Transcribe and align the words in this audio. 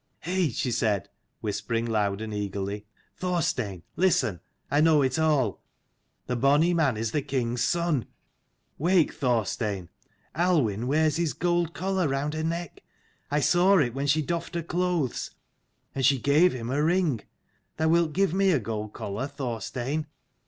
"Heigh!" 0.21 0.49
she 0.51 0.71
said, 0.71 1.09
whispering 1.41 1.85
loud 1.85 2.21
and 2.21 2.33
eagerly. 2.33 2.87
"Thorstein, 3.17 3.83
listen! 3.95 4.39
I 4.71 4.81
know 4.81 5.03
it 5.03 5.19
all. 5.19 5.61
The 6.25 6.35
bonny 6.35 6.73
man 6.73 6.97
is 6.97 7.11
the 7.11 7.21
king's 7.21 7.63
son. 7.63 8.07
Wake, 8.79 9.13
Thorstein! 9.13 9.89
Aluinn 10.35 10.87
wears 10.87 11.17
his 11.17 11.33
gold 11.33 11.75
collar 11.75 12.07
round 12.07 12.33
her 12.33 12.43
neck: 12.43 12.81
I 13.29 13.41
saw 13.41 13.77
it 13.77 13.93
when 13.93 14.07
she 14.07 14.23
doffed 14.23 14.55
her 14.55 14.63
clothes. 14.63 15.35
And 15.93 16.03
she 16.03 16.17
gave 16.17 16.51
him 16.51 16.69
her 16.69 16.83
ring. 16.83 17.21
Thou 17.77 17.89
wilt 17.89 18.13
give 18.13 18.33
me 18.33 18.49
a 18.49 18.57
gold 18.59 18.93
collar, 18.93 19.27
Thorstein? 19.27 20.07